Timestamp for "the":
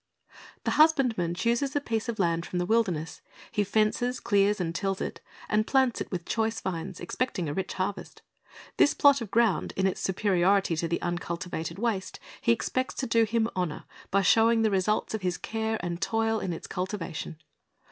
0.63-0.71, 2.57-2.65, 10.87-11.03, 14.63-14.71